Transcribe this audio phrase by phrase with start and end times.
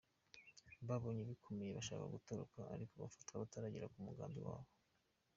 [0.87, 4.69] Babonye bibakomeranye bashaka gutoroka ariko bafatwa bataragera ku mugambi wabo.